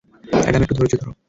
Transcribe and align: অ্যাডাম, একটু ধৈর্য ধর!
অ্যাডাম, 0.43 0.61
একটু 0.63 0.75
ধৈর্য 0.75 0.93
ধর! 0.93 1.07